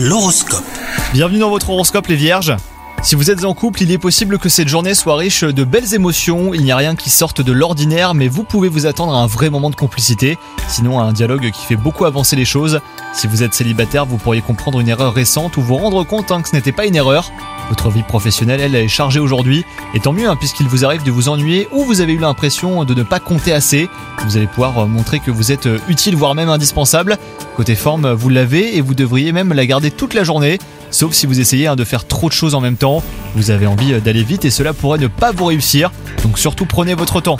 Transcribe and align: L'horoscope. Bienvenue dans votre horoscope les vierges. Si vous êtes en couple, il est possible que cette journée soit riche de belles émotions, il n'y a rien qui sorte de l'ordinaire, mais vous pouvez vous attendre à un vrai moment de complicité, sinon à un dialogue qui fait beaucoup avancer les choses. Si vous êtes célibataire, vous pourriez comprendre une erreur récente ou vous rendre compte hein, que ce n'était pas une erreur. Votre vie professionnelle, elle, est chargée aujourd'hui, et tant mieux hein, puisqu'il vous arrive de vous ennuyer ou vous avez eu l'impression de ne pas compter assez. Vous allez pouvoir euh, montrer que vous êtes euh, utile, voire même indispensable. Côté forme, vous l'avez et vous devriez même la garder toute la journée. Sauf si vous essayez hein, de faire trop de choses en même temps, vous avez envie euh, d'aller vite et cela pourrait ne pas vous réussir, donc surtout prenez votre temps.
L'horoscope. 0.00 0.62
Bienvenue 1.12 1.40
dans 1.40 1.50
votre 1.50 1.70
horoscope 1.70 2.06
les 2.06 2.14
vierges. 2.14 2.54
Si 3.02 3.16
vous 3.16 3.32
êtes 3.32 3.44
en 3.44 3.52
couple, 3.52 3.82
il 3.82 3.90
est 3.90 3.98
possible 3.98 4.38
que 4.38 4.48
cette 4.48 4.68
journée 4.68 4.94
soit 4.94 5.16
riche 5.16 5.42
de 5.42 5.64
belles 5.64 5.92
émotions, 5.92 6.54
il 6.54 6.62
n'y 6.62 6.70
a 6.70 6.76
rien 6.76 6.94
qui 6.94 7.10
sorte 7.10 7.40
de 7.40 7.50
l'ordinaire, 7.50 8.14
mais 8.14 8.28
vous 8.28 8.44
pouvez 8.44 8.68
vous 8.68 8.86
attendre 8.86 9.12
à 9.12 9.18
un 9.18 9.26
vrai 9.26 9.50
moment 9.50 9.70
de 9.70 9.74
complicité, 9.74 10.38
sinon 10.68 11.00
à 11.00 11.02
un 11.02 11.12
dialogue 11.12 11.50
qui 11.50 11.66
fait 11.66 11.74
beaucoup 11.74 12.04
avancer 12.04 12.36
les 12.36 12.44
choses. 12.44 12.80
Si 13.12 13.26
vous 13.26 13.42
êtes 13.42 13.54
célibataire, 13.54 14.06
vous 14.06 14.18
pourriez 14.18 14.40
comprendre 14.40 14.78
une 14.78 14.88
erreur 14.88 15.14
récente 15.14 15.56
ou 15.56 15.62
vous 15.62 15.74
rendre 15.74 16.04
compte 16.04 16.30
hein, 16.30 16.42
que 16.42 16.48
ce 16.48 16.54
n'était 16.54 16.70
pas 16.70 16.86
une 16.86 16.94
erreur. 16.94 17.32
Votre 17.68 17.90
vie 17.90 18.02
professionnelle, 18.02 18.60
elle, 18.60 18.74
est 18.74 18.88
chargée 18.88 19.20
aujourd'hui, 19.20 19.64
et 19.94 20.00
tant 20.00 20.12
mieux 20.12 20.28
hein, 20.28 20.36
puisqu'il 20.36 20.66
vous 20.68 20.84
arrive 20.84 21.02
de 21.02 21.10
vous 21.10 21.28
ennuyer 21.28 21.68
ou 21.72 21.84
vous 21.84 22.00
avez 22.00 22.14
eu 22.14 22.18
l'impression 22.18 22.84
de 22.84 22.94
ne 22.94 23.02
pas 23.02 23.20
compter 23.20 23.52
assez. 23.52 23.88
Vous 24.24 24.36
allez 24.36 24.46
pouvoir 24.46 24.78
euh, 24.78 24.86
montrer 24.86 25.20
que 25.20 25.30
vous 25.30 25.52
êtes 25.52 25.66
euh, 25.66 25.78
utile, 25.88 26.16
voire 26.16 26.34
même 26.34 26.48
indispensable. 26.48 27.18
Côté 27.56 27.74
forme, 27.74 28.10
vous 28.12 28.28
l'avez 28.28 28.76
et 28.76 28.80
vous 28.80 28.94
devriez 28.94 29.32
même 29.32 29.52
la 29.52 29.66
garder 29.66 29.90
toute 29.90 30.14
la 30.14 30.24
journée. 30.24 30.58
Sauf 30.90 31.12
si 31.12 31.26
vous 31.26 31.40
essayez 31.40 31.66
hein, 31.66 31.76
de 31.76 31.84
faire 31.84 32.06
trop 32.06 32.28
de 32.28 32.34
choses 32.34 32.54
en 32.54 32.60
même 32.60 32.76
temps, 32.76 33.02
vous 33.34 33.50
avez 33.50 33.66
envie 33.66 33.92
euh, 33.92 34.00
d'aller 34.00 34.22
vite 34.22 34.44
et 34.44 34.50
cela 34.50 34.72
pourrait 34.72 34.98
ne 34.98 35.06
pas 35.06 35.32
vous 35.32 35.44
réussir, 35.44 35.90
donc 36.22 36.38
surtout 36.38 36.64
prenez 36.64 36.94
votre 36.94 37.20
temps. 37.20 37.36